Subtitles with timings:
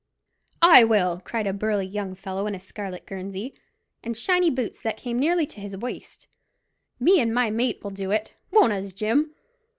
[0.63, 3.53] "I will," cried a burly young fellow in a scarlet guernsey,
[4.03, 6.25] and shiny boots that came nearly to his waist;
[6.99, 9.35] "me and my mate will do it, won't us, Jim?"